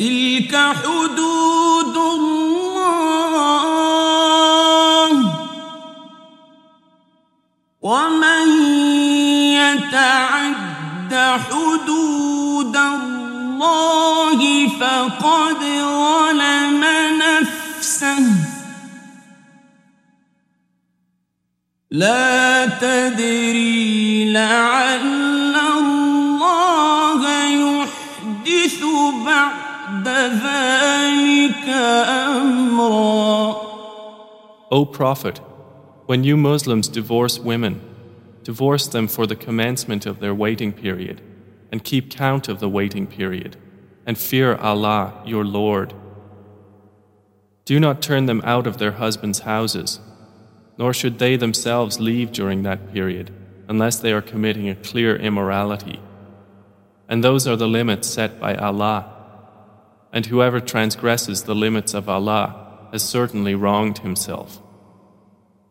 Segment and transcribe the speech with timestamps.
[0.00, 3.20] وتلك حدود الله.
[7.82, 8.48] ومن
[9.60, 11.14] يتعد
[11.50, 14.40] حدود الله
[14.80, 16.84] فقد ظلم
[17.20, 18.24] نفسه.
[21.90, 25.19] لا تدري لعل
[34.72, 35.38] O Prophet,
[36.06, 37.80] when you Muslims divorce women,
[38.44, 41.22] divorce them for the commencement of their waiting period,
[41.72, 43.56] and keep count of the waiting period,
[44.04, 45.94] and fear Allah, your Lord.
[47.64, 50.00] Do not turn them out of their husbands' houses,
[50.76, 53.32] nor should they themselves leave during that period,
[53.68, 56.00] unless they are committing a clear immorality.
[57.08, 59.19] And those are the limits set by Allah.
[60.12, 64.60] And whoever transgresses the limits of Allah has certainly wronged himself.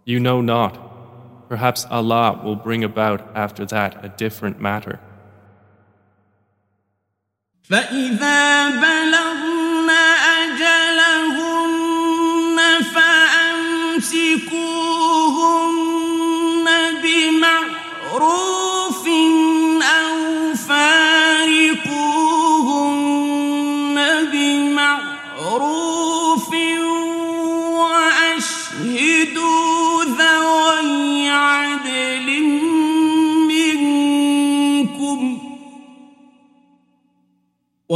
[0.06, 1.48] You know not.
[1.50, 5.00] Perhaps Allah will bring about after that a different matter.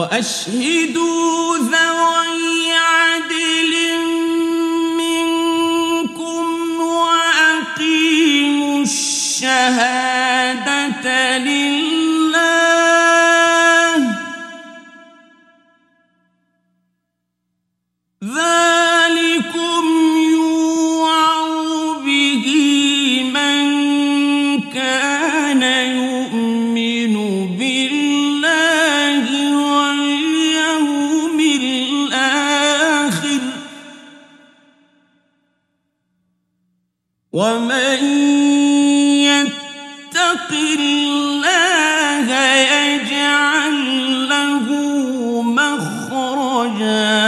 [0.03, 2.12] وأشهدوا ذوي
[37.32, 37.98] ومن
[39.24, 42.28] يتق الله
[42.74, 43.76] يجعل
[44.28, 44.66] له
[45.42, 47.18] مخرجا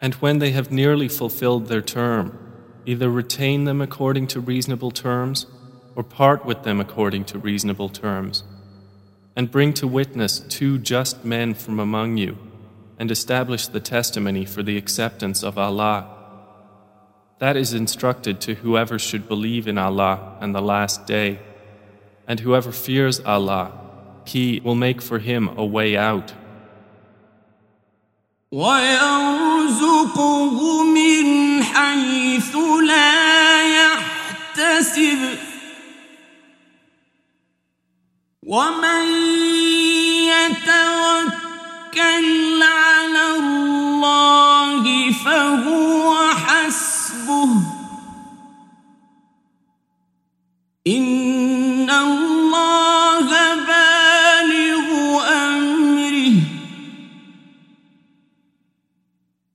[0.00, 2.36] And when they have nearly fulfilled their term,
[2.86, 5.46] either retain them according to reasonable terms,
[5.94, 8.42] or part with them according to reasonable terms.
[9.36, 12.36] And bring to witness two just men from among you,
[12.98, 16.15] and establish the testimony for the acceptance of Allah.
[17.38, 21.40] That is instructed to whoever should believe in Allah and the last day.
[22.28, 23.72] And whoever fears Allah,
[24.24, 26.32] He will make for him a way out.
[28.52, 30.04] ويرزقه
[30.84, 32.56] من حيث
[32.86, 35.38] لا يحتسب
[38.42, 39.04] ومن
[40.28, 41.52] يتوكل
[42.62, 46.25] على الله فهو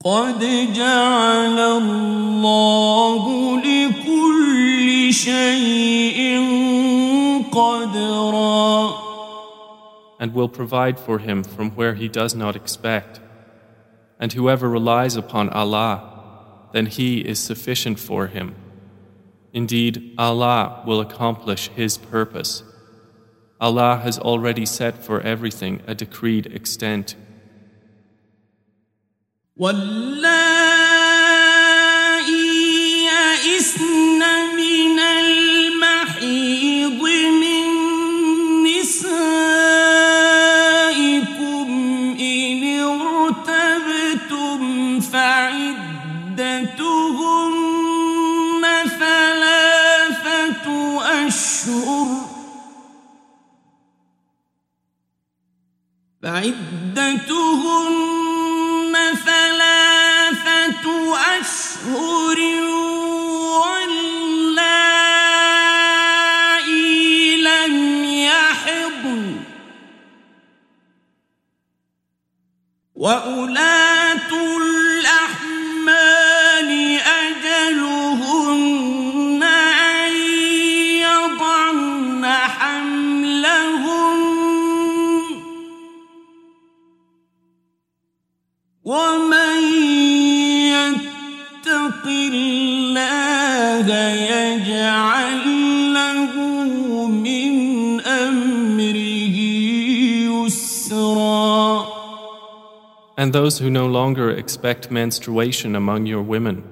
[0.08, 0.40] قد
[0.72, 3.24] جعل الله
[3.60, 6.20] لكل شيء
[7.52, 9.08] قدرا
[10.20, 13.20] and will provide for him from where he does not expect.
[14.18, 15.94] And whoever relies upon Allah,
[16.72, 18.56] then He is sufficient for him.
[19.53, 22.63] Indeed, Allah will accomplish His purpose.
[23.61, 27.15] Allah has already set for everything a decreed extent.
[56.23, 57.83] فعدتهن
[59.25, 60.85] ثلاثة
[61.39, 62.39] أشهر
[63.59, 64.21] واللائي
[67.41, 69.35] لم يحضن.
[93.88, 95.44] يجعل
[95.94, 96.32] له
[97.06, 99.38] من أمره
[100.46, 101.98] يسرا
[103.16, 106.62] And those who no longer expect menstruation among your women,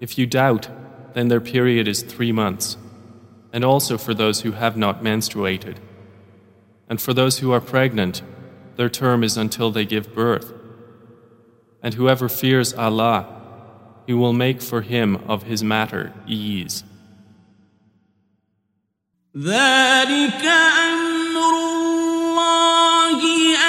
[0.00, 0.68] if you doubt,
[1.14, 2.76] then their period is three months,
[3.52, 5.78] and also for those who have not menstruated.
[6.88, 8.22] And for those who are pregnant,
[8.76, 10.52] their term is until they give birth.
[11.82, 13.35] And whoever fears Allah,
[14.06, 16.84] He will make for him of his matter ease.
[19.36, 20.44] ذلك
[20.92, 23.20] أمر الله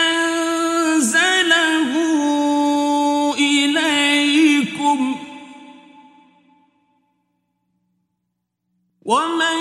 [0.05, 1.91] أنزله
[3.39, 5.15] إليكم
[9.05, 9.59] ومن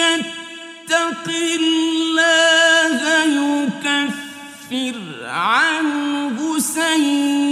[0.00, 1.26] يتق
[1.60, 4.96] الله يكفر
[5.26, 7.49] عنه سيئاته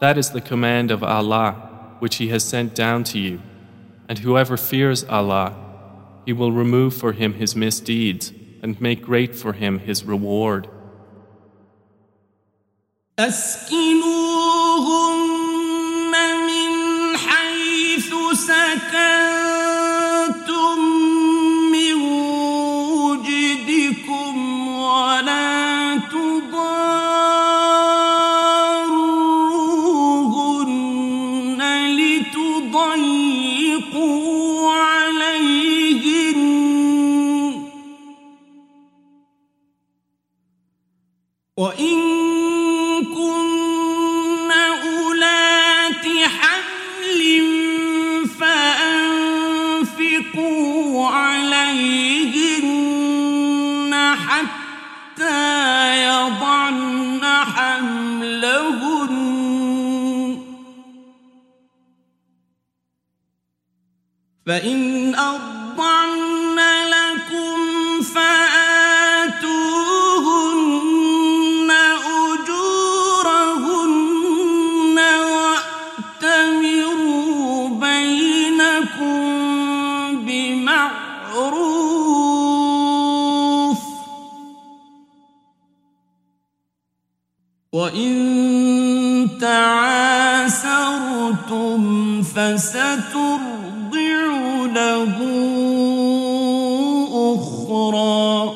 [0.00, 3.40] That is the command of Allah, which He has sent down to you.
[4.08, 5.56] And whoever fears Allah,
[6.24, 8.32] He will remove for him his misdeeds
[8.62, 10.68] and make great for him his reward.
[13.18, 13.72] أسكنوهن
[16.46, 19.35] من حيث سكنتم
[51.77, 59.17] عليهن حتى يضعن حملهن.
[64.45, 65.56] فإن أرضعن
[87.76, 90.62] وإن تعاسرتم
[92.22, 93.36] فسترضع
[94.74, 95.16] له
[97.34, 98.52] أخرى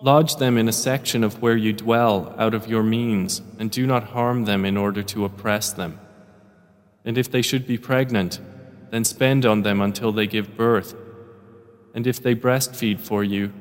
[0.00, 3.84] Lodge them in a section of where you dwell out of your means, and do
[3.84, 5.98] not harm them in order to oppress them.
[7.04, 8.38] And if they should be pregnant,
[8.90, 10.94] then spend on them until they give birth.
[11.94, 13.52] And if they breastfeed for you,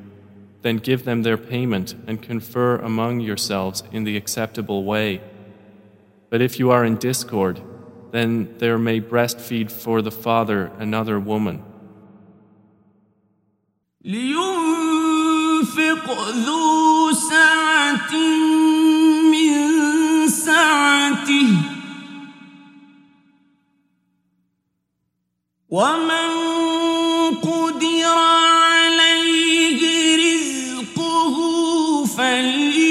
[0.62, 5.22] then give them their payment and confer among yourselves in the acceptable way.
[6.30, 7.62] But if you are in discord,
[8.12, 11.64] then there may breastfeed for the father another woman.
[14.04, 15.08] لينفق
[16.46, 18.14] ذو سعة
[19.32, 21.50] من سعته
[25.70, 26.71] ومن
[32.33, 32.82] أن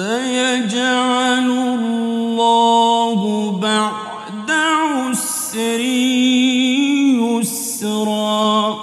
[0.00, 3.20] سيجعل الله
[3.60, 5.80] بعد عسر
[7.20, 8.80] يسرا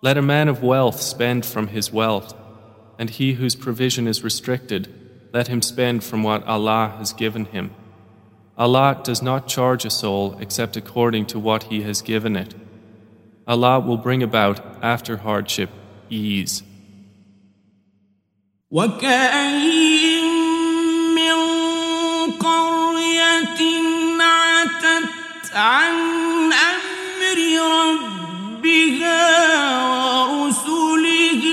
[0.00, 2.34] Let a man of wealth spend from his wealth,
[3.00, 4.88] and he whose provision is restricted,
[5.32, 7.70] let him spend from what Allah has given him.
[8.56, 12.54] Allah does not charge a soul except according to what He has given it.
[13.48, 15.70] Allah will bring about, after hardship,
[16.10, 16.62] ease.
[18.72, 20.24] وكأين
[21.14, 21.36] من
[22.40, 23.60] قرية
[24.20, 25.08] عتت
[25.54, 25.94] عن
[26.52, 27.38] أمر
[27.84, 29.24] ربها
[29.84, 31.44] ورسله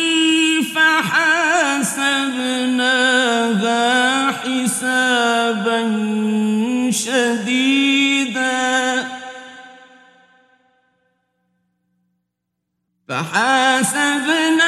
[0.75, 1.51] فحاسبناها
[4.31, 5.79] حسابا
[6.91, 8.59] شديدا.
[13.09, 14.58] فحاسبناها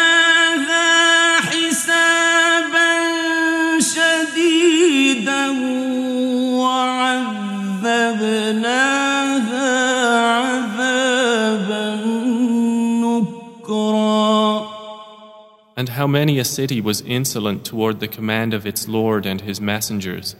[15.82, 19.60] And how many a city was insolent toward the command of its Lord and his
[19.60, 20.36] messengers.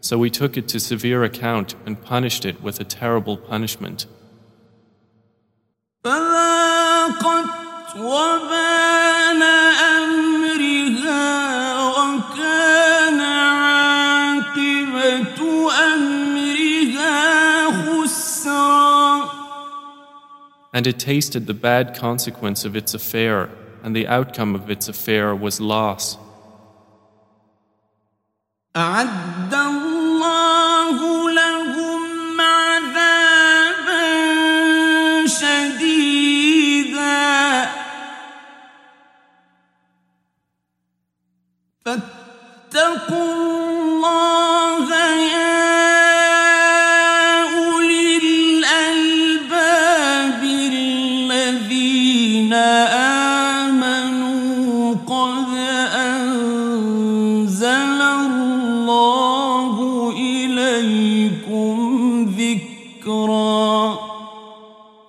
[0.00, 4.06] So we took it to severe account and punished it with a terrible punishment.
[20.72, 23.50] And it tasted the bad consequence of its affair
[23.83, 26.17] and the outcome of its affair was loss.
[28.75, 34.03] أعد الله لهم عذابا
[35.27, 36.93] شديدا
[41.85, 43.46] فاتقوا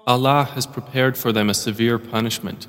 [0.09, 2.65] Allah has prepared for them a severe punishment.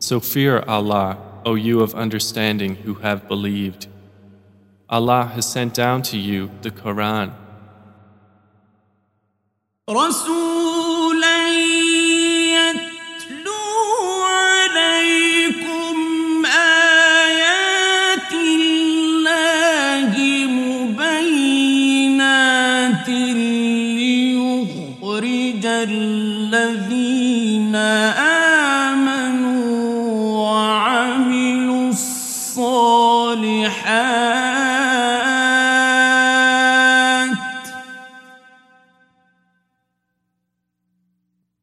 [0.00, 3.86] So fear Allah, O you of understanding who have believed.
[4.88, 7.34] Allah has sent down to you the Quran.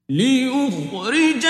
[0.09, 1.45] ليخرج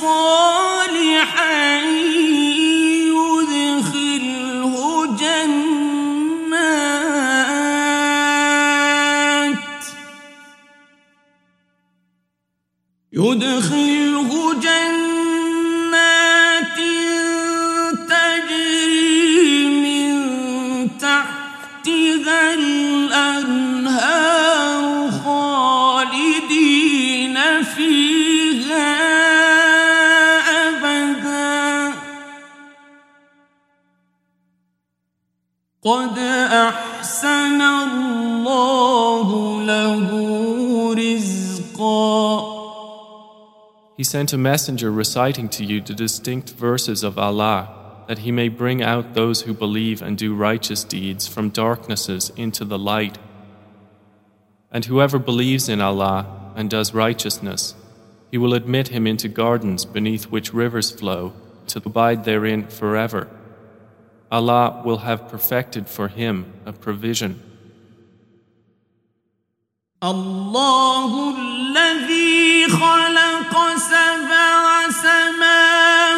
[0.00, 1.97] صالحا
[35.87, 39.27] قد أحسن الله
[39.65, 40.07] له
[40.95, 42.53] رزقا
[43.97, 48.49] He sent a messenger reciting to you the distinct verses of Allah, that he may
[48.49, 53.17] bring out those who believe and do righteous deeds from darknesses into the light.
[54.71, 57.75] And whoever believes in Allah and does righteousness,
[58.31, 61.33] He will admit him into gardens beneath which rivers flow,
[61.67, 63.29] to abide therein forever.
[64.31, 67.39] Allah will have perfected for him a provision.
[70.03, 76.15] الله الذي خلق سبع سماوات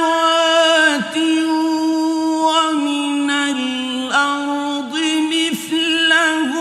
[2.48, 4.94] ومن الأرض
[5.34, 6.56] مثلهن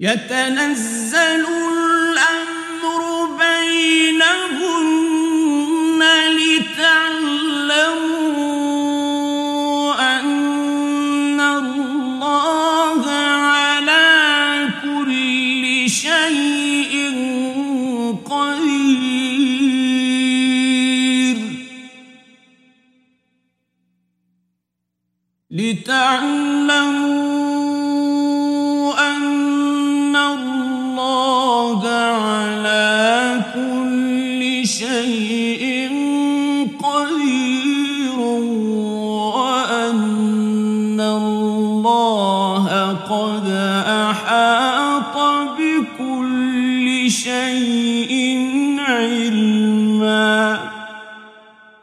[0.00, 1.46] يتنزل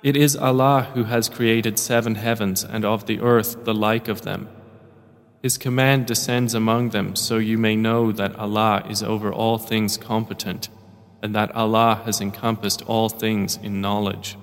[0.09, 4.23] It is Allah who has created seven heavens and of the earth the like of
[4.23, 4.49] them.
[5.43, 9.99] His command descends among them so you may know that Allah is over all things
[9.99, 10.71] competent
[11.23, 14.39] and that Allah has encompassed all things in knowledge.